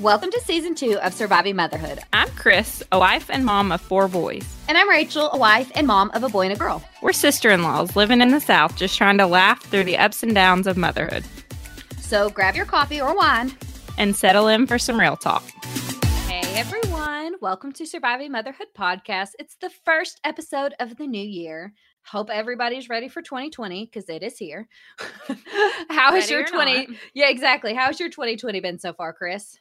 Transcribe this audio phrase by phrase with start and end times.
[0.00, 1.98] Welcome to season two of Surviving Motherhood.
[2.12, 4.44] I'm Chris, a wife and mom of four boys.
[4.68, 6.84] And I'm Rachel, a wife and mom of a boy and a girl.
[7.02, 10.22] We're sister in laws living in the South, just trying to laugh through the ups
[10.22, 11.24] and downs of motherhood
[12.00, 13.52] So grab your coffee or wine.
[13.96, 15.42] and settle in for some real talk.
[16.28, 19.30] Hey everyone, welcome to Surviving Motherhood podcast.
[19.40, 21.72] It's the first episode of the new year.
[22.04, 24.68] Hope everybody's ready for 2020 because it is here.
[25.90, 26.96] How has your or 20 not.
[27.14, 27.74] Yeah, exactly.
[27.74, 29.58] How's your 2020 been so far, Chris?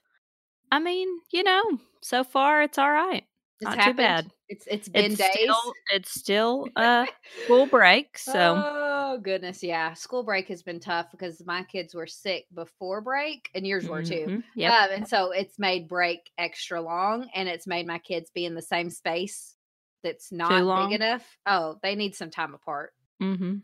[0.72, 3.26] I mean, you know, so far it's all right.
[3.60, 3.88] It's Not happened.
[3.88, 4.32] too bad.
[4.50, 5.58] It's it's been It's days.
[5.58, 7.08] still, it's still a
[7.44, 9.94] school break, so Oh goodness, yeah.
[9.94, 14.04] School break has been tough because my kids were sick before break, and yours were
[14.04, 14.30] too.
[14.30, 14.78] Mhm, Yep.
[14.82, 18.54] Um, and so it's made break extra long, and it's made my kids be in
[18.56, 19.56] the same space
[20.04, 20.74] that's not long?
[20.74, 21.38] big enough.
[21.46, 22.94] Oh, they need some time apart.
[23.22, 23.58] Mm-hmm.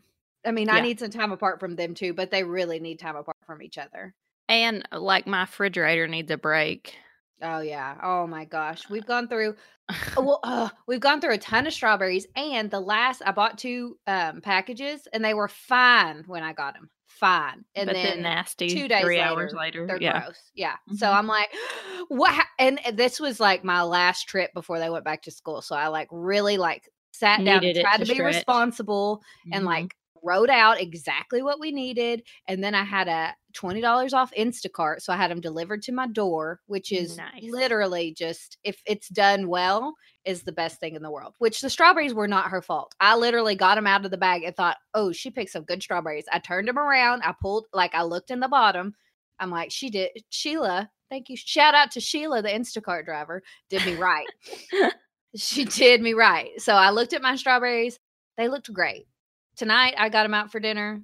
[0.46, 3.16] I mean, I need some time apart from them too, but they really need time
[3.16, 4.14] apart from each other.
[4.54, 6.96] And like my refrigerator needs a break.
[7.42, 7.98] Oh yeah.
[8.02, 9.56] Oh my gosh, we've gone through.
[10.16, 13.98] Well, uh, we've gone through a ton of strawberries, and the last I bought two
[14.08, 16.90] um, packages, and they were fine when I got them.
[17.08, 19.86] Fine, and but then nasty two days three later, hours later.
[19.88, 20.24] they're Yeah.
[20.24, 20.52] gross.
[20.56, 20.78] Yeah.
[20.96, 21.16] So Mhm.
[21.18, 21.50] I'm like,
[22.10, 22.46] what?
[22.60, 25.62] And and this was like my last trip before they went back to school.
[25.62, 29.22] So I like really like sat down and Needed it tried to to be responsible
[29.52, 29.68] and Mhm.
[29.68, 32.24] like wrote out exactly what we needed.
[32.48, 35.92] And then I had a twenty dollars off Instacart, so I had them delivered to
[35.92, 37.44] my door, which is Nice.
[37.44, 39.96] literally just if it's done well,
[40.26, 41.36] is the best thing in the world.
[41.40, 42.94] Which the strawberries were not her fault.
[43.00, 45.84] I literally got them out of the bag and thought, oh, she picked some good
[45.84, 46.26] strawberries.
[46.32, 47.22] I turned them around.
[47.24, 48.96] I pulled like I looked in the bottom.
[49.40, 50.12] I'm like, she did.
[50.30, 51.36] Sheila, thank you.
[51.36, 54.28] Shout out to Sheila, the Instacart driver, did me right.
[55.36, 56.50] she did me right.
[56.60, 58.00] So I looked at my strawberries.
[58.38, 59.08] They looked great.
[59.56, 61.02] Tonight I got them out for dinner.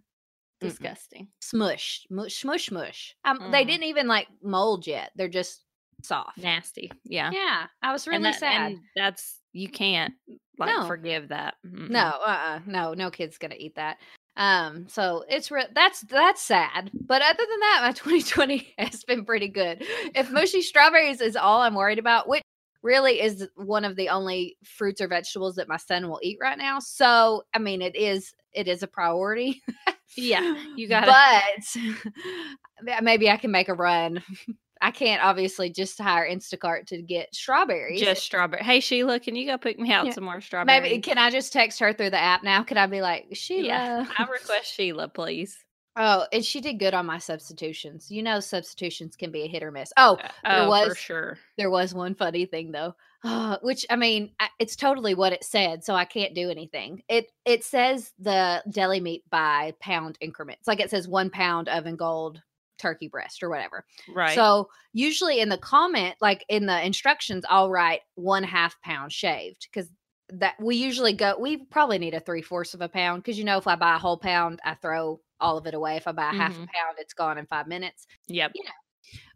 [0.62, 0.68] Mm-mm.
[0.68, 1.30] disgusting.
[1.40, 3.16] Smush, mush, smush, mush.
[3.24, 3.68] Um, They Mm.
[3.68, 5.12] didn't even like mold yet.
[5.16, 5.64] They're just
[6.04, 6.38] soft.
[6.38, 6.92] Nasty.
[7.06, 7.32] Yeah.
[7.32, 8.72] Yeah, I was really and that, sad.
[8.74, 10.14] and that's you can't
[10.58, 10.86] like No.
[10.86, 11.56] forgive that.
[11.66, 11.90] Mm-mm.
[11.90, 14.00] No, uh, uh no, no kid's gonna eat that.
[14.36, 16.92] Um, so it's re- that's that's sad.
[16.94, 19.78] But other than that, my 2020 has been pretty good.
[20.14, 22.44] If mushy strawberries is all I'm worried about, which
[22.82, 26.58] really is one of the only fruits or vegetables that my son will eat right
[26.58, 26.80] now.
[26.80, 29.62] So I mean, it is it is a priority.
[30.18, 31.66] Yeah, you got it.
[32.84, 34.24] But maybe I can make a run.
[34.82, 38.00] I can't obviously just hire Instacart to get strawberries.
[38.00, 38.64] just strawberry.
[38.64, 40.14] Hey Sheila, can you go pick me out Yeah.
[40.14, 40.82] some more strawberries?
[40.84, 42.64] Maybe can I just text her through the app now?
[42.64, 43.68] Could I be like, Sheila?
[43.68, 45.58] Yeah, I request Sheila, please.
[46.02, 48.10] Oh, and she did good on my substitutions.
[48.10, 49.92] You know, substitutions can be a hit or miss.
[49.98, 51.38] Oh, there oh, for was sure.
[51.58, 52.96] there was one funny thing though,
[53.26, 57.04] uh, which I mean, I, it's totally what it said, so I can't do anything.
[57.10, 61.98] It it says the deli meat by pound increments, like it says one pound oven
[61.98, 62.42] gold
[62.78, 63.84] turkey breast or whatever.
[64.16, 64.36] Right.
[64.36, 69.68] So usually in the comment, like in the instructions, I'll write one half pound shaved
[69.70, 69.92] because
[70.30, 71.36] that we usually go.
[71.38, 73.96] We probably need a three fourths of a pound because you know if I buy
[73.96, 75.96] a whole pound, I throw all of it away.
[75.98, 76.68] If I buy a half a Mhm.
[76.68, 78.06] pound, it's gone in five minutes.
[78.28, 78.52] yep.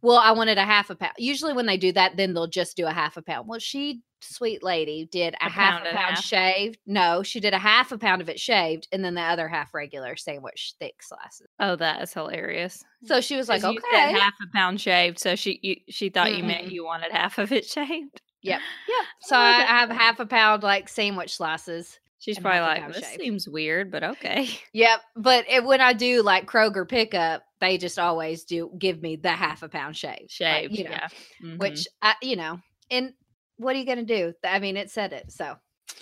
[0.04, 1.14] Well, I wanted a half a pound.
[1.18, 3.48] Usually when they do that, then they'll just do a half a pound.
[3.48, 6.24] Well, she, sweet lady, did a, A half pound a pound half.
[6.24, 6.78] shaved.
[6.86, 9.74] No, she did a half a pound of it shaved, and then the other half
[9.74, 11.48] regular sandwich thick slices.
[11.60, 12.84] Oh, that is hilarious.
[13.06, 14.12] So she was like, you okay.
[14.12, 17.52] half a pound shaved, so she you, she thought you meant you wanted half of
[17.52, 18.22] it shaved.
[18.44, 18.60] Yep.
[18.90, 19.06] Yep.
[19.22, 22.00] So I, I have half a pound like sandwich slices.
[22.24, 23.22] She's probably like, this shaved.
[23.22, 24.48] seems weird, but okay.
[24.74, 25.02] Yep.
[25.18, 29.32] But it, when I do like Kroger pickup, they just always do give me the
[29.32, 30.30] half a pound shave.
[30.40, 31.08] Like, you know, yeah.
[31.44, 31.60] Mhm.
[31.60, 32.60] which I, you know,
[32.90, 33.14] and
[33.58, 34.34] what are you going to do?
[34.42, 35.34] I mean, it said it.
[35.34, 35.58] So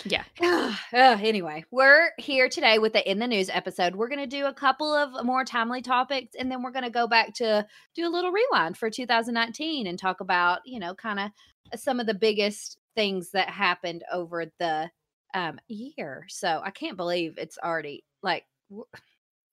[0.05, 0.23] yeah.
[0.93, 3.95] Uh, anyway, we're here today with the In the News episode.
[3.95, 6.91] We're going to do a couple of more timely topics and then we're going to
[6.91, 7.65] go back to
[7.95, 12.05] do a little rewind for 2019 and talk about, you know, kind of some of
[12.07, 14.91] the biggest things that happened over the
[15.33, 16.25] um, year.
[16.29, 18.85] So I can't believe it's already like, w-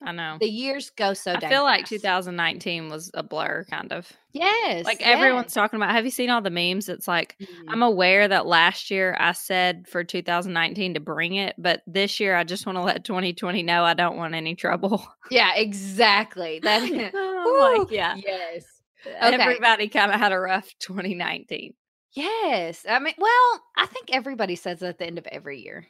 [0.01, 0.37] I know.
[0.41, 1.33] The years go so.
[1.33, 1.91] I feel like fast.
[1.91, 4.13] 2019 was a blur, kind of.
[4.33, 5.09] Yes, Like yes.
[5.13, 5.91] everyone's talking about.
[5.91, 6.89] Have you seen all the memes?
[6.89, 7.65] It's like Mhm.
[7.69, 12.37] I'm aware that last year I said for 2019 to bring it, but this year
[12.37, 15.05] I just want to let 2020 know I don't want any trouble.
[15.31, 16.61] Yeah, exactly.
[16.61, 16.83] That.
[17.59, 18.67] Like, yeah, Yes.
[19.07, 19.43] Okay.
[19.43, 21.75] everybody kind of had a rough 2019.
[22.19, 22.85] Yes.
[22.89, 25.87] I mean, well, I think everybody says that at the end of every year.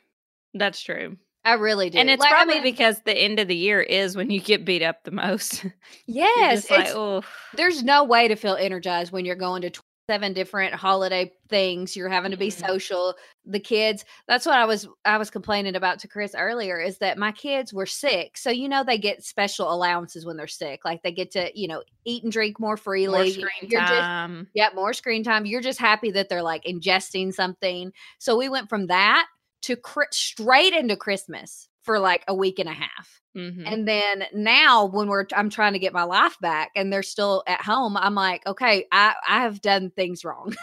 [0.52, 1.16] That's true.
[1.44, 1.98] I really do.
[1.98, 4.38] And it's Like, I probably mean, because the end of the year is when you
[4.40, 5.64] get beat up the most.
[6.06, 7.22] Yes, like, it's, oh,
[7.54, 9.70] there's no way to feel energized when you're going to
[10.08, 11.94] 27 different holiday things.
[11.94, 12.66] You're having to be Mhm.
[12.66, 13.14] social.
[13.44, 14.04] The kids.
[14.26, 17.74] That's what I was I was complaining about to Chris earlier is that my kids
[17.74, 18.38] were sick.
[18.38, 20.80] So you know they get special allowances when they're sick.
[20.84, 23.08] Like they get to, you know, eat and drink more freely.
[23.18, 25.44] more screen you're just- Yeah, more screen time.
[25.46, 27.92] You're just happy that they're like ingesting something.
[28.18, 29.26] So we went from that
[29.62, 33.20] to cri- straight into Christmas for like a week and a half.
[33.36, 33.62] Mhm.
[33.66, 37.42] And then now when we're I'm trying to get my life back and they're still
[37.46, 40.54] at home, I'm like, okay, I I have done things wrong.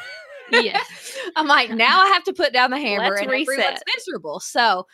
[0.52, 0.82] Yeah.
[1.36, 3.82] I'm like, now I have to put down the hammer Let's and everyone's reset.
[3.98, 4.40] miserable.
[4.40, 4.86] So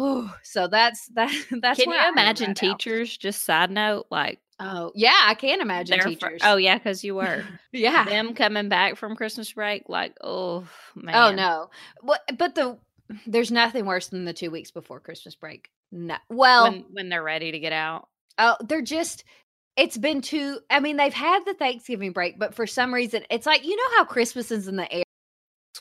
[0.00, 1.30] ooh, so that's that
[1.62, 3.16] that's Can you I imagine teachers?
[3.16, 6.40] Just side note, like Oh, yeah, I can't imagine teachers.
[6.42, 8.04] oh yeah, because you were yeah.
[8.06, 9.88] them coming back from Christmas break.
[9.88, 11.14] Like oh man.
[11.14, 11.70] Oh no.
[12.00, 12.78] What but the
[13.26, 15.68] there's nothing worse than the 2 weeks before Christmas break.
[15.92, 16.16] No.
[16.28, 18.08] Well, When when they're ready to get out.
[18.38, 19.24] oh, they're just
[19.76, 23.46] it's been too I mean, they've had the Thanksgiving break, but for some reason it's
[23.46, 25.02] like you know how Christmas is in the air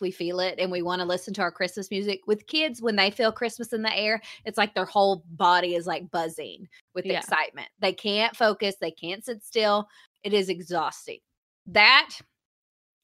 [0.02, 2.22] we feel it and we want to listen to our Christmas music.
[2.28, 5.88] With kids, when they feel Christmas in the air, it's like their whole body is
[5.88, 7.20] like buzzing with Yeah.
[7.20, 7.70] excitement.
[7.80, 9.88] They can't focus, they can't sit still.
[10.24, 11.20] It is exhausting.
[11.68, 12.10] That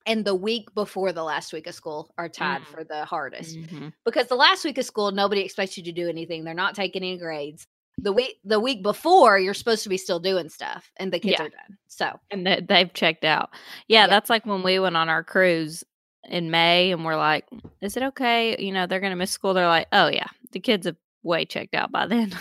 [0.05, 2.65] and the week before the last week of school are tied Mm.
[2.65, 3.93] for the hardest Mhm.
[4.05, 7.03] because the last week of school nobody expects you to do anything they're not taking
[7.03, 7.67] any grades
[7.97, 11.35] the week the week before you're supposed to be still doing stuff and the kids
[11.39, 11.45] Yeah.
[11.45, 13.49] are done so And they, they've checked out.
[13.87, 14.07] Yeah, Yeah.
[14.07, 15.83] that's like when we went on our cruise
[16.29, 17.45] in May, and we're like,
[17.81, 18.55] "Is it okay?
[18.63, 21.73] You know, they're gonna miss school." They're like, "Oh yeah, the kids have way checked
[21.75, 22.31] out by then."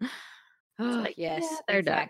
[0.78, 2.08] like, yes yeah, they're done.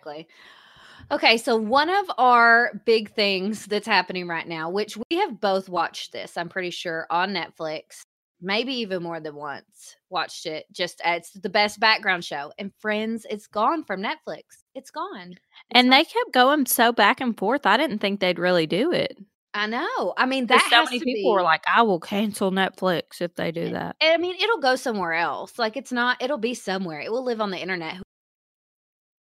[1.11, 5.69] Okay so one of our big things that's happening right now which we have both
[5.69, 8.01] watched this i'm pretty sure on netflix
[8.41, 12.73] maybe even more than once watched it just uh, it's the best background show and
[12.79, 14.43] friends it's gone from netflix
[14.75, 15.41] it's gone It's
[15.73, 15.99] and gone.
[15.99, 17.67] they kept going so back and forth.
[17.67, 19.19] I didn't think they'd really do it.
[19.53, 23.21] i know i mean That so many people be, were like, "I will cancel Netflix
[23.21, 25.59] if they do eh, that." I mean, it'll go somewhere else.
[25.59, 26.23] Like it's not.
[26.23, 27.01] It'll be somewhere.
[27.01, 27.97] It will live on the internet.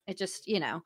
[0.07, 0.83] It just, you know,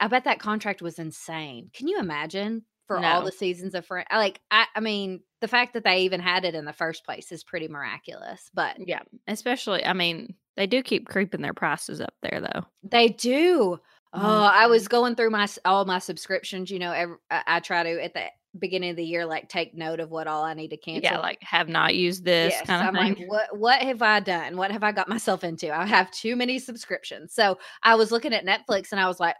[0.00, 1.70] I bet that contract was insane.
[1.74, 4.06] Can you imagine for all the seasons of Friends?
[4.12, 7.32] Like, I, I mean, the fact that they even had it in the first place
[7.32, 8.50] is pretty miraculous.
[8.54, 9.84] But Yeah, especially.
[9.84, 12.64] I mean, they do keep creeping their prices up there, though.
[12.82, 13.80] they do.
[14.12, 14.70] Oh, I Mhm.
[14.70, 16.70] was going through my all my subscriptions.
[16.70, 18.26] You know, every, I, I try to at the
[18.58, 21.02] beginning of the year like take note of what all I need to cancel.
[21.02, 23.26] Yeah, like have not used this Yes, kind of I'm thing.
[23.26, 24.56] like, what what have I done?
[24.56, 25.74] What have I got myself into?
[25.74, 27.32] I have too many subscriptions.
[27.32, 29.36] So I was looking at Netflix and I was like,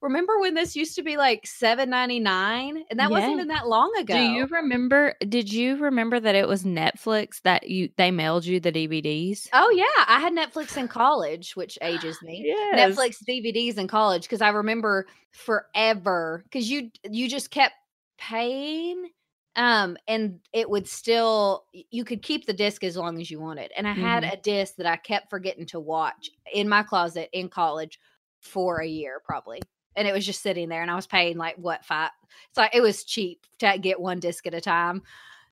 [0.00, 2.84] remember when this used to be like seven ninety nine?
[2.90, 4.14] And that wasn't even that long ago.
[4.14, 5.14] Do you remember?
[5.28, 9.48] Did you remember that it was Netflix that you they mailed you the DVDs?
[9.52, 12.42] Oh yeah, I had Netflix in college, which ages me.
[12.44, 12.96] Yes.
[12.96, 17.74] Netflix DVDs in college because I remember forever because you you just kept
[18.18, 19.08] paying
[19.56, 23.70] um and it would still you could keep the disc as long as you wanted
[23.76, 24.32] and i had Mhm.
[24.32, 28.00] a disc that i kept forgetting to watch in my closet in college
[28.40, 29.60] for a year probably
[29.96, 32.10] and it was just sitting there and i was paying like what five
[32.48, 35.02] it's like it was cheap to get one disc at a time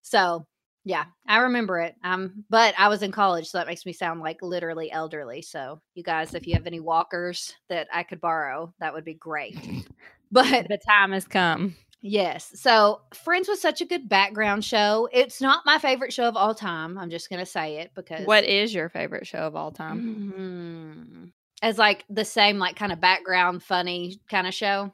[0.03, 0.47] so
[0.85, 4.21] yeah i remember it um but i was in college so that makes me sound
[4.21, 8.73] like literally elderly so you guys if you have any walkers that i could borrow
[8.81, 9.57] that would be great
[10.33, 11.77] but the time has come.
[12.05, 12.51] Yes.
[12.61, 15.09] So Friends was such a good background show.
[15.13, 16.99] It's not my favorite show of all time.
[16.99, 20.33] I'm just going to say it because What is your favorite show of all time?
[20.37, 21.33] Mhm.
[21.63, 24.93] as like the same like kind of background funny kind of show.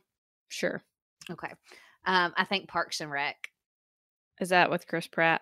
[0.48, 0.82] Sure.
[1.30, 1.52] Okay.
[2.04, 3.36] Um I think Parks and Rec.
[4.40, 5.40] Is that with Chris Pratt?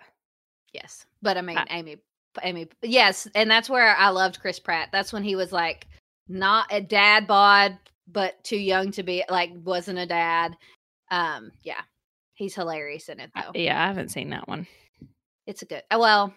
[0.73, 1.05] Yes.
[1.23, 1.97] But I mean I- Amy
[2.43, 4.91] Amy yes, and that's where I loved Chris Pratt.
[4.93, 5.89] That's when he was like
[6.29, 10.57] not a dad bod but too young to be like wasn't a dad.
[11.11, 11.81] Um yeah.
[12.35, 13.51] He's hilarious in it I- though.
[13.55, 14.67] yeah, I haven't seen that one.
[15.47, 15.83] It's a good.
[15.91, 16.35] uh, Well,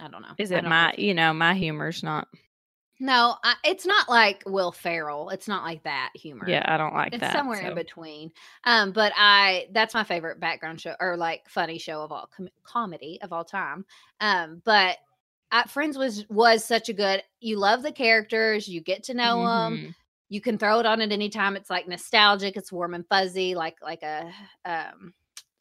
[0.00, 0.28] I don't know.
[0.38, 0.94] Is it don't know my?
[0.96, 2.26] You know, my humor's not.
[2.98, 5.30] No, I, it's not like Will Ferrell.
[5.30, 6.48] It's not like that humor.
[6.48, 7.32] Yeah, I don't like it's that.
[7.32, 8.30] somewhere in between.
[8.64, 12.48] Um, but I that's my favorite background show or like funny show of all com-
[12.64, 13.84] comedy of all time.
[14.20, 14.98] Um, but
[15.50, 17.22] uh, Friends was was such a good.
[17.40, 19.94] You love the characters, you get to know them.
[20.32, 21.56] You can throw it on at any time.
[21.56, 22.56] It's like nostalgic.
[22.56, 24.32] It's warm and fuzzy, like like a
[24.64, 25.12] um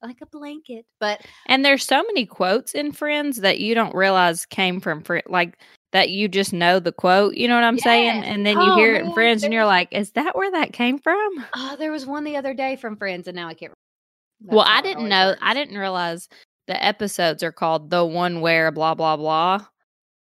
[0.02, 0.86] like a blanket.
[0.98, 5.26] But And there's so many quotes in Friends that you don't realize came from Friends,
[5.28, 5.58] like
[5.92, 7.34] that you just know the quote.
[7.36, 8.24] You know what I'm saying?
[8.24, 10.72] And then you Oh, hear it in Friends, and you're like, "Is that where that
[10.72, 13.74] came from?" oh, there was one the other day from Friends, and now I can't.
[14.40, 14.56] remember.
[14.56, 15.36] well, I didn't know.
[15.42, 16.30] I didn't realize
[16.68, 19.66] the episodes are called "The One Where" blah blah blah,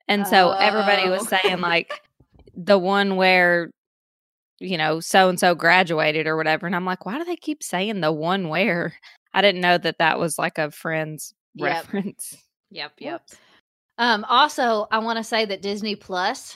[0.07, 1.37] and so everybody was Oh.
[1.43, 2.01] saying like
[2.55, 3.69] the one where
[4.59, 7.63] you know so and so graduated or whatever, and I'm like, why do they keep
[7.63, 8.93] saying the one where?
[9.33, 11.65] I didn't know that that was like a Friends Yep.
[11.65, 12.37] reference.
[12.71, 13.21] Yep, yep.
[13.97, 16.55] Um, also, I want to say that Disney Plus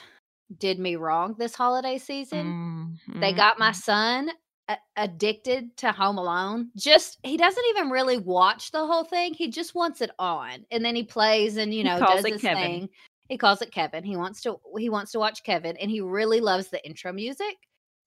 [0.58, 2.98] did me wrong this holiday season.
[3.08, 3.36] They Mhm.
[3.36, 4.30] got my son
[4.68, 6.70] a- addicted to Home Alone.
[6.76, 9.34] Just he doesn't even really watch the whole thing.
[9.34, 12.62] He just wants it on, and then he plays and you know does his Kevin.
[12.62, 12.88] thing.
[13.28, 14.04] He calls it Kevin.
[14.04, 17.56] He wants to he wants to watch Kevin, and he really loves the intro music.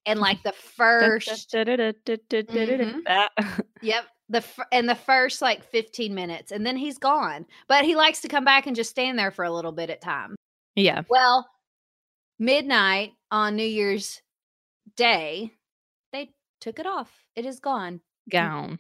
[0.06, 1.28] And like the first.
[3.82, 7.46] Yep, the and the first like fifteen minutes, and then he's gone.
[7.68, 10.02] But he likes to come back and just stand there for a little bit at
[10.02, 10.36] time.
[10.76, 11.02] yeah.
[11.10, 11.48] Well,
[12.40, 14.22] midnight on New Year's
[14.96, 15.52] Day,
[16.14, 16.30] they
[16.62, 17.12] took it off.
[17.36, 18.02] It is gone.
[18.30, 18.80] Gone.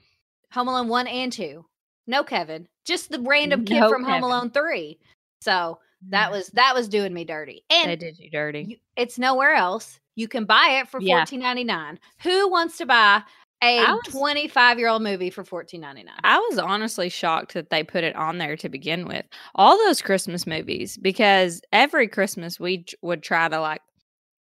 [0.53, 1.65] Home Alone 1 and 2.
[2.07, 2.67] No Kevin.
[2.85, 4.99] Just the random kid No from Home Alone 3.
[5.41, 5.79] So
[6.09, 7.63] that was that was doing me dirty.
[7.69, 8.61] And They did you dirty.
[8.63, 9.99] you- it's nowhere else.
[10.15, 11.17] You can buy it for Yeah.
[11.19, 11.99] fourteen ninety nine.
[12.23, 13.21] Who wants to buy
[13.63, 16.19] a twenty five year old movie for fourteen ninety nine?
[16.23, 19.25] I was honestly shocked that they put it on there to begin with.
[19.55, 23.81] All those Christmas movies, because every Christmas we j- would try to like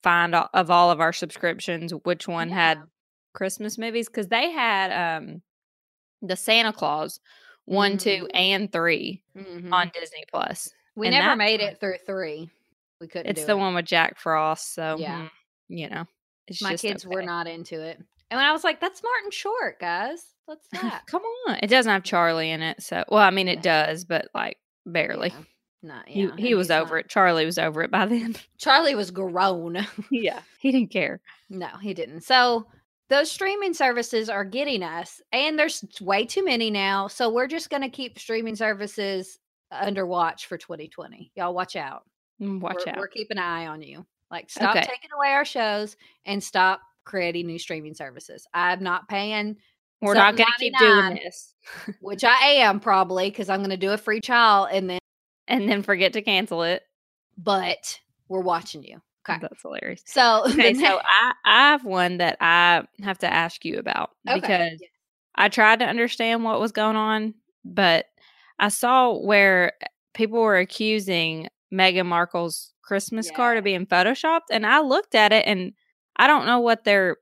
[0.02, 2.82] find all, of all of our subscriptions which one had
[3.34, 5.42] Christmas movies because they had um
[6.22, 7.20] the Santa Claus
[7.64, 8.30] one, two, Mhm.
[8.34, 9.72] and 3 Mhm.
[9.72, 10.68] on Disney Plus.
[10.96, 12.50] we and never made it through three.
[13.00, 13.30] We couldn't.
[13.30, 13.58] It's the it.
[13.58, 15.28] one with Jack Frost, so Yeah.
[15.72, 16.04] You know,
[16.60, 17.98] My kids were not into it.
[18.30, 20.24] And when I was like, that's Martin Short, guys.
[20.46, 21.02] What's that?
[21.06, 24.28] Come on, it doesn't have Charlie in it, so well, I mean it does, but
[24.34, 25.28] like barely.
[25.30, 25.44] Yeah.
[25.84, 27.08] Not, He yeah, he and was over not- it.
[27.10, 28.36] Charlie was over it by then.
[28.58, 29.84] Charlie was grown.
[30.10, 31.20] yeah, he didn't care.
[31.50, 32.20] no, he didn't.
[32.22, 32.66] So
[33.08, 37.08] those streaming services are getting us, and there's way too many now.
[37.08, 39.38] So we're just going to keep streaming services
[39.72, 41.32] under watch for 2020.
[41.34, 42.04] Y'all watch out.
[42.40, 42.98] Mm, Watch we're, out.
[42.98, 44.06] We're keeping an eye on you.
[44.32, 44.80] Like, stop Okay.
[44.86, 45.96] taking away our shows
[46.26, 48.46] and stop creating new streaming services.
[48.54, 49.56] I'm not paying,
[50.00, 51.54] We're not going to keep doing this,
[52.00, 54.98] which I am probably because I'm going to do a free trial and then,
[55.48, 56.82] and then forget to cancel it.
[57.36, 59.00] but we're watching you.
[59.28, 59.38] Okay.
[59.40, 60.02] That's hilarious.
[60.06, 64.40] So, Okay, so I I have one that I have to ask you about Okay,
[64.40, 64.88] because yeah.
[65.36, 67.34] I tried to understand what was going on,
[67.64, 68.06] but
[68.58, 69.74] I saw where
[70.14, 73.76] people were accusing Meghan Markle's Christmas card of Yeah.
[73.78, 75.72] being photoshopped, and I looked at it and
[76.16, 77.16] I don't know what they're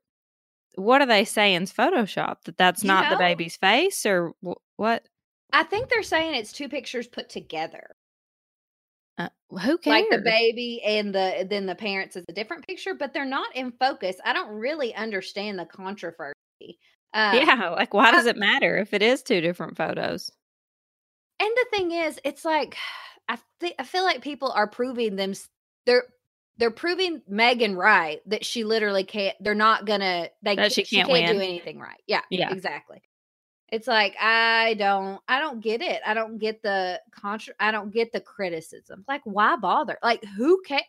[0.76, 4.60] what are they saying is photoshopped that that's You not the baby's face or wh-
[4.76, 5.06] what?
[5.52, 7.96] I think they're saying it's two pictures put together.
[9.18, 10.06] Uh, who cares?
[10.10, 13.54] Like the baby and the then the parents is a different picture, but they're not
[13.56, 14.16] in focus.
[14.24, 16.34] I don't really understand the controversy.
[17.12, 20.30] Uh, yeah, like why I- does it matter if it is two different photos?
[21.40, 22.76] And the thing is, it's like
[23.30, 25.34] I think I feel like people are proving them
[25.86, 26.02] they're
[26.58, 29.36] they're proving Meghan right that she literally can't.
[29.40, 30.28] They're not gonna.
[30.42, 32.02] They That she ca- can't do anything right.
[32.06, 32.50] Yeah, Yeah.
[32.52, 33.02] exactly.
[33.70, 36.00] It's like I don't I don't get it.
[36.04, 37.54] I don't get the contra.
[37.60, 39.04] I don't get the criticism.
[39.06, 39.96] Like why bother?
[40.02, 40.82] Like who can?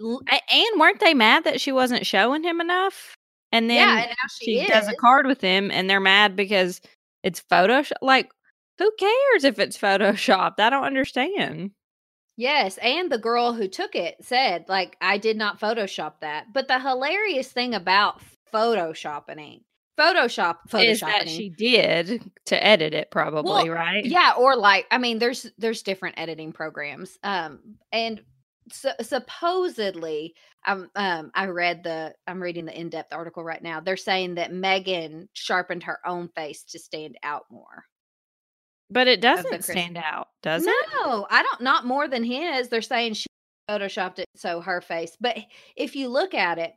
[0.00, 3.14] And weren't they mad that she wasn't showing him enough?
[3.52, 6.80] And then yeah, and she, she, does a card with him, and they're mad because
[7.22, 7.92] it's Photoshop.
[8.02, 8.32] Like,
[8.78, 10.58] who cares if it's photoshopped?
[10.58, 11.70] I don't understand.
[12.36, 16.52] Yes, and the girl who took it said, like, I did not Photoshop that.
[16.52, 18.20] But the hilarious thing about
[18.52, 19.62] photoshopping,
[19.98, 24.04] Photoshop, Is that she did to edit it, probably Well, right?
[24.04, 28.20] yeah, or like, I mean, there's there's different editing programs, um, and
[28.72, 30.34] so, supposedly,
[30.66, 33.80] um, um, I read the, I'm reading the in depth article right now.
[33.80, 37.84] They're saying that Meghan sharpened her own face to stand out more.
[38.90, 40.74] But it doesn't stand out, does it?
[41.02, 41.60] No, I don't.
[41.60, 42.68] Not more than his.
[42.68, 43.26] They're saying she
[43.68, 45.16] photoshopped it so her face.
[45.20, 45.38] But
[45.76, 46.72] if you look at it,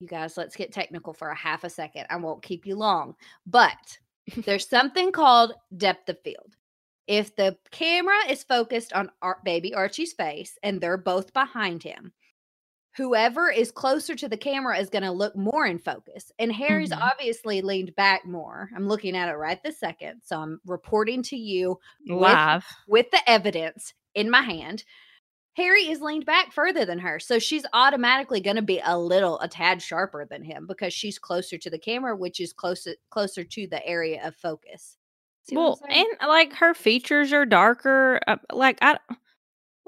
[0.00, 2.06] you guys, let's get technical for a half a second.
[2.10, 3.14] I won't keep you long.
[3.46, 3.98] But
[4.44, 6.54] there's something called depth of field.
[7.06, 12.12] If the camera is focused on Ar- baby Archie's face and they're both behind him,
[12.96, 16.32] whoever is closer to the camera is going to look more in focus.
[16.38, 17.00] And Harry's Mhm.
[17.00, 18.70] obviously leaned back more.
[18.74, 20.22] I'm looking at it right this second.
[20.24, 22.66] So I'm reporting to you with- Live.
[22.86, 24.84] with the evidence in my hand.
[25.56, 27.18] Harry is leaned back further than her.
[27.18, 31.18] So she's automatically going to be a little, a tad sharper than him because she's
[31.18, 34.98] closer to the camera, which is closer closer to the area of focus.
[35.44, 38.20] See well, and like her features are darker.
[38.26, 38.98] Uh, like I,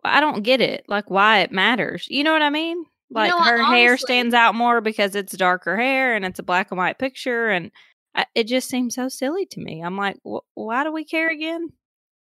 [0.05, 0.85] I don't get it.
[0.89, 2.07] Like why it matters.
[2.09, 2.85] You know what I mean?
[3.11, 6.43] Like know, I her hair stands out more because it's darker hair and it's a
[6.43, 7.71] black and white picture, and
[8.15, 9.81] I, it just seems so silly to me.
[9.83, 11.69] I'm like, wh- why do we care again?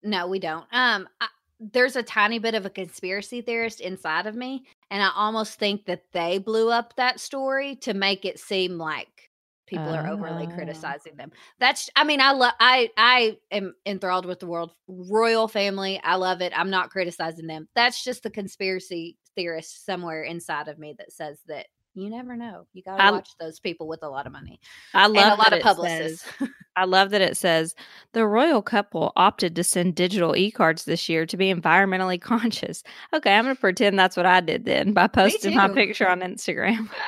[0.03, 0.67] No, we don't.
[0.73, 1.27] Um, I,
[1.61, 5.87] there's a tiny bit of a conspiracy theorist inside of me, and I almost think
[5.87, 9.31] that they blew up that story to make it seem like
[9.67, 10.55] people are overly Oh.
[10.55, 11.31] criticizing them.
[11.59, 16.01] That's, I mean, I love, I, I am enthralled with the world royal family.
[16.03, 16.59] I love it.
[16.59, 17.69] I'm not criticizing them.
[17.75, 22.67] That's just the conspiracy theorist somewhere inside of me that says that you never know.
[22.75, 24.61] You got to watch those people with a lot of money
[24.95, 26.25] I love a lot of publicists.
[26.39, 27.75] says- I love that it says
[28.13, 32.83] the royal couple opted to send digital e-cards this year to be environmentally conscious.
[33.13, 36.21] Okay, I'm going to pretend that's what I did then by posting my picture on
[36.21, 36.89] Instagram.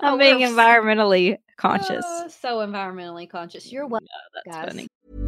[0.00, 2.04] Oh, I'm being we're s- environmentally conscious.
[2.06, 3.72] Oh, so environmentally conscious.
[3.72, 4.06] You're welcome.
[4.44, 4.68] That's guys.
[4.68, 5.27] funny.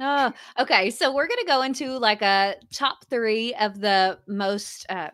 [0.00, 0.90] Oh, okay.
[0.90, 5.10] So we're gonna go into like a top three of the most uh,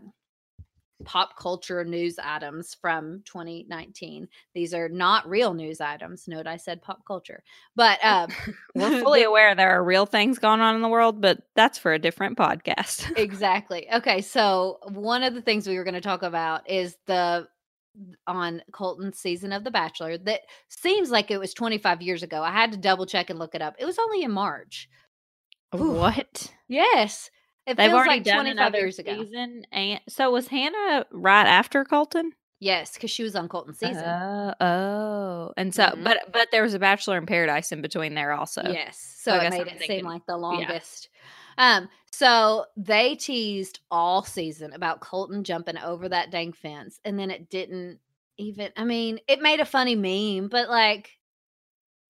[1.04, 4.28] pop culture news items from 2019.
[4.54, 6.28] These are not real news items.
[6.28, 7.42] Note I said pop culture,
[7.76, 8.30] but um,
[8.74, 11.92] We're fully aware there are real things going on in the world, but that's for
[11.92, 13.10] a different podcast.
[13.16, 13.86] exactly.
[13.92, 17.48] Okay, so one of the things we were going to talk about is the
[18.26, 22.42] on Colton's season of The Bachelor that seems like it was 25 years ago.
[22.42, 23.74] I had to double check and look it up.
[23.78, 24.88] It was only in March.
[25.72, 26.52] What?
[26.68, 27.30] Yes.
[27.66, 29.22] It They've feels already like done 25 years ago.
[29.22, 32.32] season, and so was Hannah right after Colton?
[32.58, 34.04] Yes, because she was on Colton season.
[34.04, 36.04] Oh, oh, and so, Mhm.
[36.04, 38.62] but but there was a Bachelor in Paradise in between there also.
[38.64, 38.98] yes.
[39.18, 41.08] So I it made it thinking- seem like the longest.
[41.58, 47.30] Um, so they teased all season about Colton jumping over that dang fence, and then
[47.30, 47.98] it didn't
[48.38, 51.18] even I mean, it made a funny meme, but like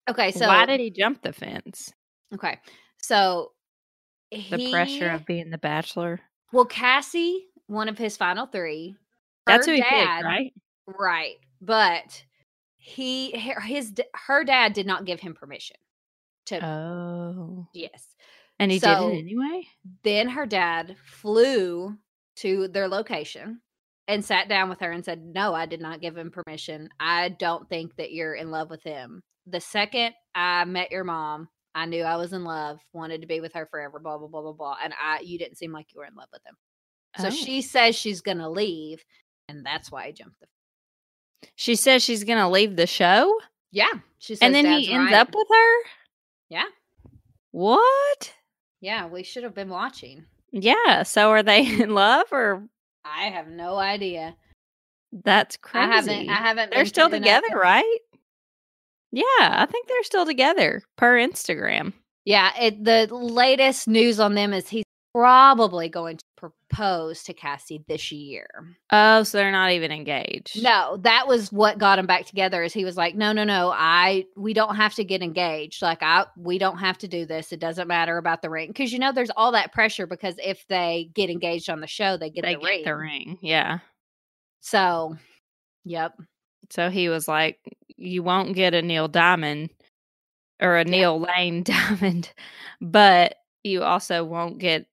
[0.09, 1.92] okay, so why did he jump the fence?
[2.35, 2.59] okay.
[3.03, 3.53] So
[4.33, 6.20] The pressure of being the Bachelor.
[6.53, 8.97] well, Cassie, one of his final three.
[9.47, 10.53] That's who he picked, right?
[10.87, 11.37] Right.
[11.61, 12.25] But
[12.77, 13.94] he his
[14.27, 15.77] her dad did not give him permission
[16.47, 18.13] to Oh, yes.
[18.59, 19.69] And he So- did it anyway.
[20.03, 21.97] Then her dad flew
[22.37, 23.61] to their location
[24.09, 26.88] and sat down with her and said, "No, I did not give him permission.
[27.01, 29.23] I don't think that you're in love with him.
[29.47, 33.40] The second I met your mom, I knew I was in love, wanted to be
[33.40, 36.01] with her forever, blah blah blah blah blah, and I you didn't seem like you
[36.01, 36.57] were in love with him."
[37.19, 37.31] So Oh.
[37.31, 39.05] she says she's going to leave,
[39.49, 40.47] and that's why I jumped the
[41.57, 43.38] She says she's gonna leave the show,
[43.71, 45.21] Yeah, she says and then he ends right.
[45.21, 45.83] up with her.
[46.49, 46.64] Yeah.
[47.51, 48.35] What?
[48.85, 50.27] Yeah, we should have been watching.
[50.53, 51.05] Yeah.
[51.05, 51.81] So are they mm.
[51.81, 52.68] in love or
[53.03, 54.37] I have no idea.
[55.25, 55.88] that's crazy?
[55.90, 56.29] I haven't.
[56.29, 56.70] I haven't.
[56.70, 57.99] They're still keeping up together, right?
[59.11, 61.94] Yeah, I think they're still together per Instagram.
[62.27, 62.51] Yeah.
[62.61, 68.11] It, the latest news on them is he's probably going to propose to Cassie this
[68.11, 68.48] year.
[68.90, 70.61] Oh, so they're not even engaged.
[70.61, 72.64] No, that was what got him back together.
[72.64, 75.83] Is he was like, no, no, no, I we don't have to get engaged.
[75.83, 77.53] Like I, we don't have to do this.
[77.53, 80.66] It doesn't matter about the ring because you know there's all that pressure because if
[80.68, 82.85] they get engaged on the show, they get they the get ring.
[82.85, 83.38] the ring.
[83.40, 83.79] Yeah.
[84.61, 85.16] So,
[85.85, 86.14] yep.
[86.70, 87.61] So he was like,
[87.96, 89.70] "You won't get a Neil Diamond
[90.61, 92.33] or a Neil Lane Diamond,
[92.81, 94.87] but you also won't get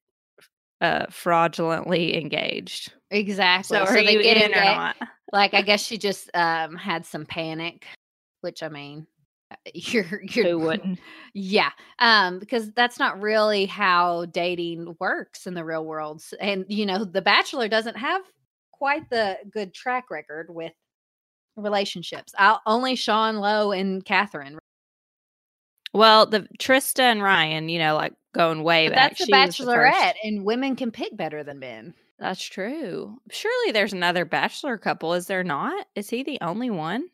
[0.81, 3.77] uh fraudulently engaged." Exactly.
[3.77, 4.95] So, So, are they you get in or not?
[5.31, 7.85] Like I guess she just um had some panic,
[8.41, 9.07] which I mean,
[9.73, 10.99] you're you're Who wouldn't?
[11.33, 16.85] yeah um because that's not really how dating works in the real world and you
[16.85, 18.21] know the bachelor doesn't have
[18.71, 20.73] quite the good track record with
[21.55, 24.57] relationships I'll, only sean lowe and catherine
[25.93, 29.17] Well, the Trista and Ryan, you know, like going way but back.
[29.17, 33.19] that's the was the bachelorette and women can pick better than men That's true.
[33.29, 35.85] Surely there's another bachelor couple, is there not?
[35.95, 37.09] Is he the only one?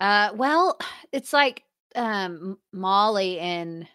[0.00, 0.78] uh well
[1.12, 1.64] it's like
[1.96, 3.86] um molly and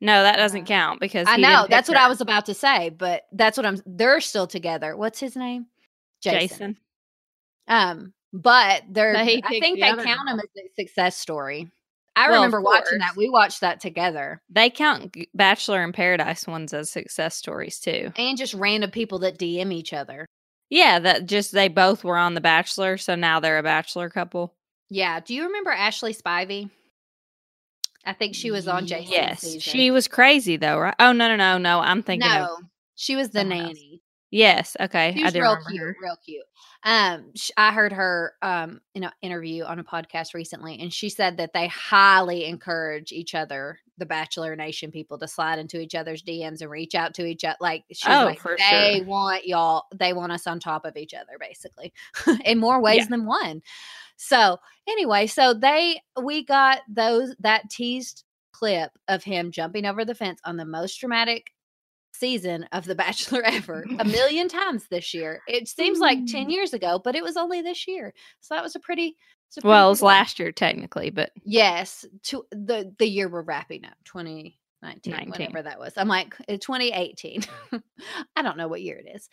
[0.00, 2.90] No, that doesn't Uh, count because i know that's what i was about to say
[2.90, 5.66] but that's what i'm they're still together what's his name
[6.22, 6.76] Jason.
[7.66, 11.70] Um, but they're But I think the they count them as a success story.
[12.16, 13.16] I Well, remember watching that.
[13.16, 14.42] We watched that together.
[14.50, 18.12] They count Bachelor in Paradise ones as success stories too.
[18.16, 20.26] And just random people that DM each other.
[20.68, 24.54] Yeah, that just they both were on The Bachelor, so now they're a bachelor couple.
[24.88, 25.20] Yeah.
[25.20, 26.70] Do you remember Ashley Spivey?
[28.04, 29.60] I think she was on Jason's Yes, season.
[29.60, 30.94] she was crazy though, right?
[30.98, 31.80] Oh no, no, no, no!
[31.80, 32.64] I'm thinking no, of
[32.96, 33.90] she was the nanny.
[33.92, 34.00] else.
[34.30, 34.76] Yes.
[34.80, 35.96] Okay, She I was real cute, her.
[36.02, 36.44] real cute.
[36.84, 41.08] Um, sh- I heard her um in an interview on a podcast recently, and she
[41.08, 45.94] said that they highly encourage each other, the Bachelor Nation people, to slide into each
[45.94, 47.56] other's DMs and reach out to each other.
[47.60, 49.04] Like she was Oh, like, they sure.
[49.04, 51.92] want y'all, they want us on top of each other, basically,
[52.44, 53.06] in more ways Yeah.
[53.10, 53.62] than one.
[54.16, 60.14] So anyway, so they we got those that teased clip of him jumping over the
[60.14, 61.52] fence on the most dramatic
[62.20, 65.40] season of The Bachelor ever a million times this year.
[65.48, 68.12] It seems like 10 years ago, but it was only this year.
[68.40, 69.16] So that was a pretty,
[69.56, 73.42] a pretty Well, it was last year technically, but Yes, to the the year we're
[73.42, 75.30] wrapping up, 2019, 19.
[75.30, 75.94] whatever that was.
[75.96, 77.42] I'm like uh, 2018.
[78.36, 79.28] I don't know what year it is.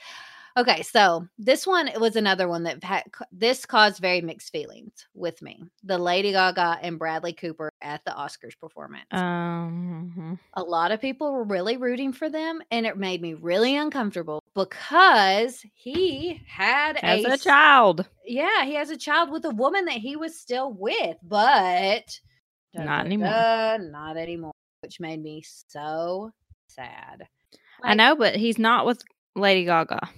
[0.58, 5.39] Okay, so this one was another one that had, this caused very mixed feelings with
[5.43, 5.63] me.
[5.84, 9.06] The Lady Gaga and Bradley Cooper at the Oscars performance.
[9.12, 13.76] um, a lot of people were really rooting for them, and it made me really
[13.76, 19.52] uncomfortable because he had as a s- child, yeah, he has a child with a
[19.52, 22.20] woman that he was still with, but
[22.74, 23.30] Not anymore.
[23.30, 26.32] da, not anymore, which made me so
[26.67, 27.28] sad.
[27.84, 29.04] I know, but he's not with
[29.36, 30.10] Lady Gaga,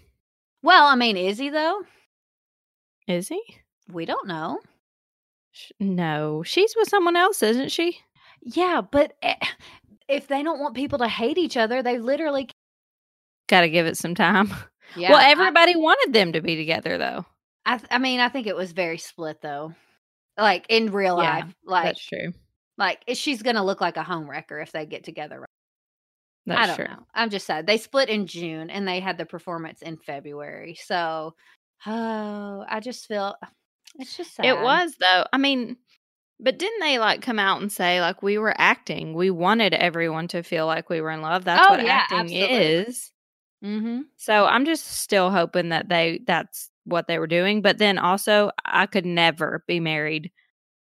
[0.61, 1.81] Well, I mean, is he though?
[3.07, 3.41] is he?
[3.91, 4.59] We don't know.
[5.79, 7.99] No, she's with someone else, isn't she?
[8.41, 9.35] Yeah, but eh,
[10.07, 12.49] if they don't want people to hate each other, they literally
[13.47, 14.49] Got to give it some time.
[14.95, 15.09] yeah.
[15.09, 17.25] well, I- everybody wanted them to be together, though.
[17.65, 19.73] I, th- I mean, I think it was very split though.
[20.37, 22.33] Like in real Yeah, life, like That's true.
[22.77, 25.45] like she's gonna look like a home wrecker if they get together.
[26.49, 26.95] That's I don't true.
[26.95, 27.03] know.
[27.13, 27.65] I'm just sad.
[27.67, 30.77] They split in June and they had the performance in February.
[30.83, 31.35] So,
[31.85, 33.35] oh, I just feel
[33.97, 34.45] it's just sad.
[34.45, 35.25] It was though.
[35.31, 35.77] I mean,
[36.39, 39.13] but didn't they like come out and say like we were acting?
[39.13, 41.45] We wanted everyone to feel like we were in love.
[41.45, 42.57] That's Oh, what yeah, acting absolutely.
[42.57, 43.11] is.
[43.63, 44.01] Mm-hmm.
[44.17, 47.61] So I'm just still hoping that they that's what they were doing.
[47.61, 50.31] But then also, I could never be married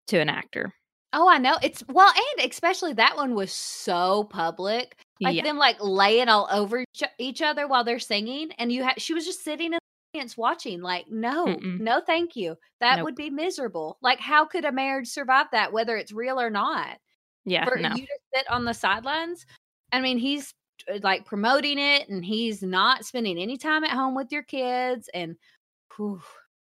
[0.08, 0.72] to an actor.
[1.12, 1.58] Oh, I know.
[1.62, 4.96] It's well, and especially that one was so public.
[5.20, 6.84] Like yeah, them like laying all over
[7.18, 9.78] each, other while they're singing, and you had she was just sitting in the
[10.18, 10.80] audience watching.
[10.80, 11.78] Like, no, Mm-mm.
[11.80, 12.56] no, thank you.
[12.80, 13.04] That Nope.
[13.04, 13.98] would be miserable.
[14.00, 16.96] Like, how could a marriage survive that, whether it's real or not?
[17.44, 19.44] yeah, For no, you to sit on the sidelines.
[19.92, 20.54] I mean, he's
[20.92, 25.10] uh, like promoting it, and he's not spending any time at home with your kids.
[25.12, 25.36] And
[25.96, 26.22] whew,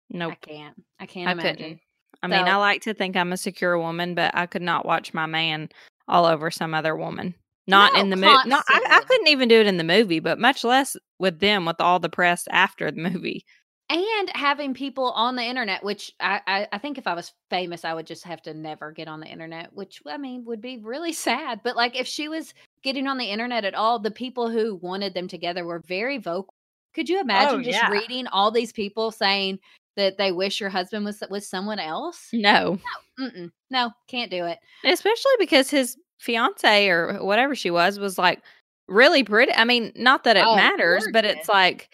[0.09, 0.33] nope.
[0.33, 0.83] I can't.
[0.99, 1.55] I can't I imagine.
[1.55, 1.79] couldn't.
[2.23, 5.13] I mean, I like to think I'm a secure woman, but I could not watch
[5.13, 5.69] my man
[6.07, 7.33] all over some other woman.
[7.67, 8.49] Not in the movie.
[8.49, 11.65] No, I, I couldn't even do it in the movie, but much less with them
[11.65, 13.45] with all the press after the movie.
[13.89, 17.83] and having people on the internet which I, I i think if i was famous
[17.83, 20.77] i would just have to never get on the internet which i mean would be
[20.77, 24.49] really sad but like if she was getting on the internet at all the people
[24.49, 26.53] who wanted them together were very vocal
[26.95, 27.89] could you oh, imagine just yeah.
[27.91, 29.59] reading all these people saying
[29.97, 32.79] that they wish your husband was with someone else No,
[33.19, 33.51] Mm-mm.
[33.69, 38.41] no can't do it especially because his fiance or whatever she was was like
[38.87, 39.51] really pretty.
[39.53, 41.89] I mean, not that it Oh, matters, but it's like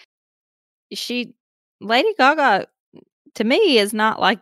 [0.93, 1.33] she,
[1.81, 2.67] Lady Gaga,
[3.35, 4.39] to me is not like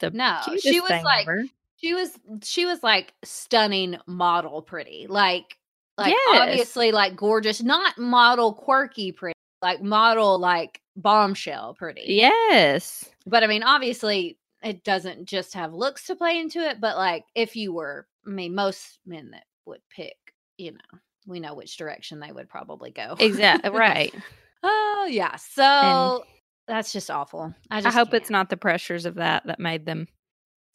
[0.00, 1.44] the No, she was like- ever.
[1.76, 5.58] she was she was like stunning model pretty like
[5.98, 6.40] like Yes.
[6.40, 13.04] obviously like gorgeous not model quirky pretty like model like bombshell pretty Yes.
[13.26, 17.24] but i mean obviously it doesn't just have looks to play into it but like
[17.34, 20.16] if you were i mean most men that would pick
[20.56, 23.70] you know we know which direction they would probably go Exactly.
[23.70, 24.14] Uh, right.
[24.62, 26.24] oh yeah so
[26.66, 28.30] that's just awful i I hope it's can't.
[28.30, 30.08] not the pressures of that that made them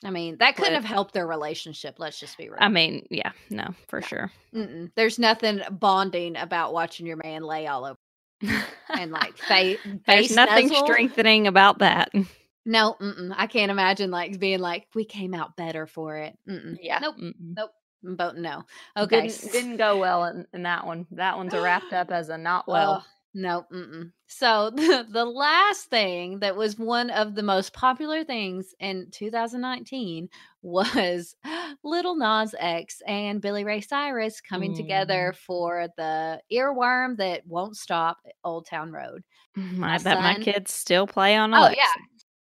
[0.03, 1.95] I mean, that couldn't have helped their relationship.
[1.97, 2.57] Let's just be real.
[2.59, 4.29] I mean, yeah, no, for sure.
[4.53, 4.91] Mm-mm.
[4.95, 7.97] there's nothing bonding about watching your man lay all over
[8.89, 10.85] and like fa- There's nothing nuzzle.
[10.85, 12.11] strengthening about that.
[12.65, 12.95] No.
[13.35, 16.37] I can't imagine like being like, we came out better for it.
[16.49, 16.77] Mm-mm.
[17.01, 17.15] Nope.
[17.17, 17.55] Mm-mm.
[18.05, 18.63] I'm voting no.
[18.97, 19.27] Okay.
[19.27, 21.07] Didn't, didn't go well in, in that one.
[21.11, 22.93] That one's wrapped up as a not well.
[22.95, 23.65] Ugh, no.
[23.73, 24.11] Mm-mm.
[24.27, 30.29] So the, the last thing that was one of the most popular things in 2019
[30.61, 31.35] was
[31.83, 35.37] Little Nas X and Billy Ray Cyrus coming together Mm.
[35.37, 39.23] for the earworm that won't stop Old Town Road.
[39.57, 41.85] Mm, my I bet my kids still play on Oh yeah,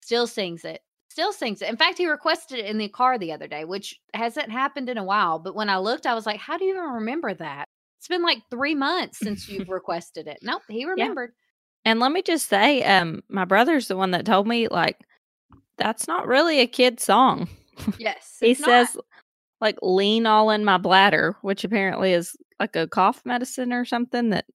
[0.09, 0.81] still sings it.
[1.11, 1.69] Still sings it.
[1.69, 4.97] In fact, he requested it in the car the other day, which hasn't happened in
[4.97, 5.39] a while.
[5.39, 7.67] But when I looked, I was like, "How do you even remember that?"
[7.99, 10.39] It's been like three months since you've requested it.
[10.41, 11.33] Nope, he remembered.
[11.85, 14.97] And let me just say, um, my brother's the one that told me like
[15.77, 17.49] that's not really a kid song.
[17.99, 18.89] Yes, he it's not.
[18.89, 18.97] says
[19.61, 24.31] like lean all in my bladder, which apparently is like a cough medicine or something
[24.31, 24.47] that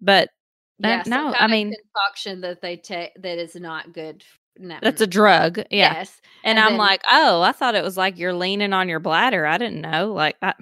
[0.00, 0.30] but
[0.78, 4.24] yeah, no, I mean concoction that they take that is not good.
[4.58, 5.58] No, that's a drug.
[5.58, 5.64] Yeah.
[5.94, 6.20] yes.
[6.44, 9.00] And, and I'm then- like, oh, I thought it was like you're leaning on your
[9.00, 9.46] bladder.
[9.46, 10.12] I didn't know.
[10.12, 10.54] Like, I,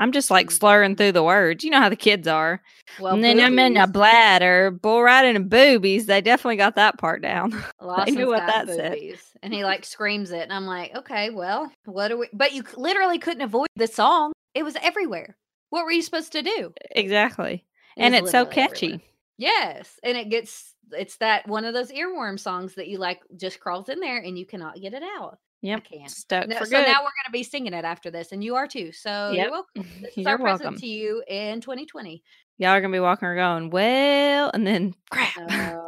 [0.00, 0.52] I'm just like Mm.
[0.52, 1.64] slurring through the words.
[1.64, 2.62] You know how the kids are.
[3.00, 6.06] Well, and then I'm in a bladder, bull riding and boobies.
[6.06, 7.52] They definitely got that part down.
[7.80, 8.96] Lawson's knew what that said.
[9.42, 10.42] And he like screams it.
[10.42, 12.28] And I'm like, okay, well, what are we?
[12.32, 14.32] But you literally couldn't avoid the song.
[14.54, 15.36] It was everywhere.
[15.70, 16.72] What were you supposed to do?
[16.92, 17.64] exactly.
[17.96, 18.86] It and it's so catchy.
[18.86, 19.02] everywhere.
[19.36, 19.98] Yes.
[20.02, 23.88] And it gets, it's that one of those earworm songs that you like just crawls
[23.88, 25.38] in there and you cannot get it out.
[25.62, 25.84] Yep.
[25.84, 26.10] can't.
[26.10, 26.86] Stuck No, for so good.
[26.86, 28.30] now we're going to be singing it after this.
[28.30, 28.92] And you are too.
[28.92, 29.42] So Yep.
[29.42, 29.84] you're welcome.
[30.02, 30.80] This is You're our present welcome.
[30.80, 32.22] to you in 2020.
[32.58, 35.36] Y'all are gonna be walking around going, well, and then crap.
[35.36, 35.78] Uh,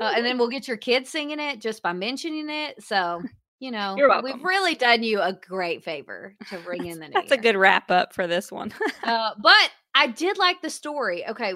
[0.00, 2.82] uh, and then we'll get your kids singing it just by mentioning it.
[2.82, 3.22] So,
[3.58, 7.32] you know, we've really done you a great favor to bring in the new That's
[7.32, 8.72] a good wrap up for this one.
[9.02, 11.26] Uh, but I did like the story.
[11.26, 11.54] Okay,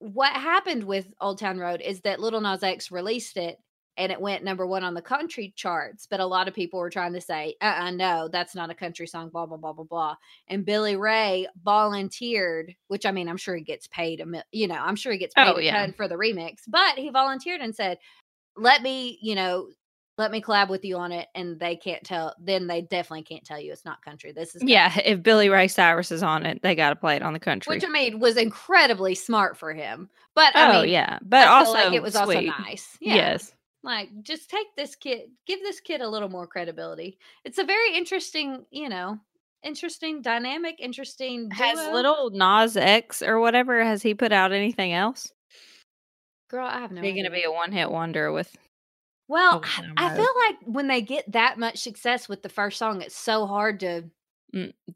[0.00, 3.58] what happened with Old Town Road is that Little Nas X released it
[3.96, 6.06] and it went number one on the country charts.
[6.08, 8.74] But a lot of people were trying to say, uh uh no, that's not a
[8.74, 10.14] country song, blah, blah, blah, blah, blah.
[10.46, 14.68] And Billy Ray volunteered, which I mean, I'm sure he gets paid a mil- you
[14.68, 15.76] know, I'm sure he gets paid Oh, a yeah.
[15.80, 17.98] ton for the remix, but he volunteered and said,
[18.56, 19.68] let me, you know,
[20.18, 21.28] let me collab with you on it.
[21.34, 24.32] And they can't tell, then they definitely can't tell you it's not country.
[24.32, 24.72] This is country.
[24.72, 27.40] yeah, if Billy Ray Cyrus is on it, they got to play it on the
[27.40, 27.74] country.
[27.74, 30.10] which I mean was incredibly smart for him.
[30.34, 32.36] But I oh mean, yeah, but I also like it was sweet.
[32.36, 32.98] also nice.
[33.00, 33.14] Yeah.
[33.14, 33.52] Yes,
[33.82, 37.18] Like just take this kid, give this kid a little more credibility.
[37.44, 39.18] It's a very interesting, you know,
[39.62, 41.50] interesting dynamic, interesting.
[41.52, 45.32] has little Nas X or whatever has he put out anything else?
[46.50, 47.02] girl, I have no.
[47.02, 48.56] Is he gonna be a one hit wonder with?
[49.28, 53.02] Well, I- I feel like when they get that much success with the first song,
[53.02, 54.04] it's so hard to.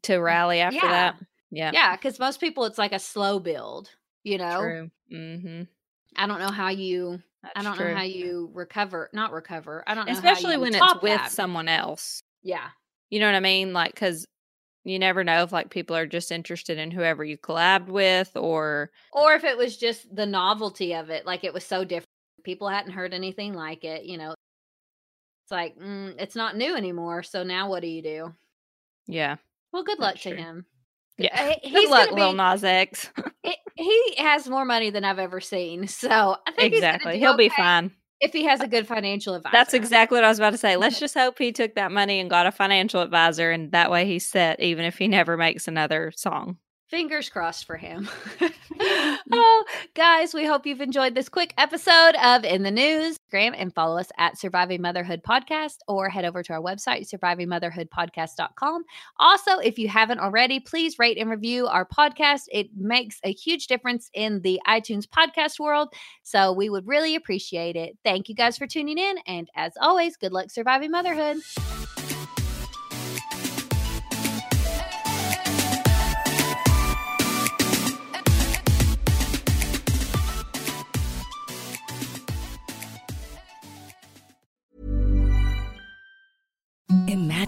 [0.03, 0.89] to rally after Yeah.
[0.89, 1.17] that.
[1.51, 3.91] Yeah, Yeah, because most people, it's like a slow build.
[4.25, 4.91] You know, true.
[5.13, 5.63] Mm-hmm.
[6.17, 7.23] I don't know how you.
[7.43, 7.89] That's I don't true.
[7.91, 9.11] know how you recover.
[9.13, 9.85] Not recover.
[9.87, 10.13] I don't know.
[10.13, 11.31] how especially you when it's with that.
[11.33, 12.23] someone else.
[12.43, 12.69] Yeah.
[13.11, 13.73] You know what I mean?
[13.75, 14.25] Like, because
[14.85, 18.91] you never know if like people are just interested in whoever you collabed with, or
[19.13, 22.07] or if it was just the novelty of it like it was so different
[22.43, 24.31] people hadn't heard anything like it you know
[25.45, 28.35] it's like mm, it's not new anymore so now what do you do
[29.07, 29.37] yeah,
[29.73, 30.37] well good luck to true.
[30.37, 30.67] him
[31.19, 31.29] yeah.
[31.35, 33.11] Uh, Good he's luck, gonna Lil Nas X.
[33.43, 37.49] he- he has more money than i've ever seen so i think exactly, he'll be
[37.49, 37.91] fine.
[38.21, 40.77] if he has a good financial advisor That's exactly what I was about to say.
[40.77, 44.07] Let's just hope he took that money and got a financial advisor, and that way
[44.07, 46.59] he's set, even if he never makes another song.
[46.93, 48.07] Fingers crossed for him.
[49.33, 53.17] oh, guys, we hope you've enjoyed this quick episode of In the News.
[53.31, 58.85] Graham and follow us at Surviving Motherhood Podcast or head over to our website, survivingmotherhoodpodcast.com.
[59.19, 62.43] Also, if you haven't already, please rate and review our podcast.
[62.53, 65.95] It makes a huge difference in the iTunes podcast world.
[66.23, 67.97] So we would really appreciate it.
[68.05, 69.17] Thank you guys for tuning in.
[69.27, 71.39] And as always, good luck surviving motherhood.